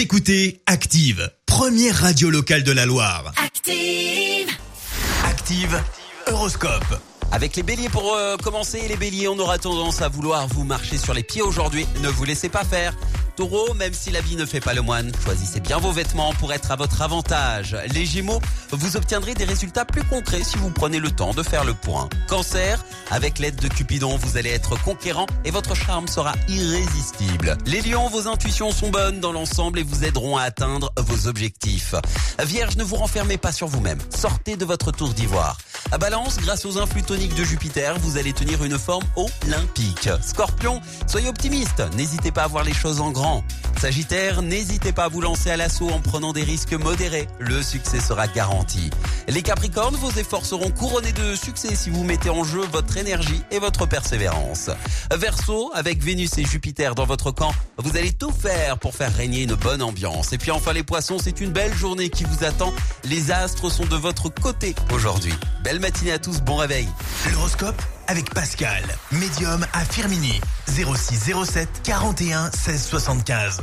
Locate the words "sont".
28.72-28.90, 63.70-63.86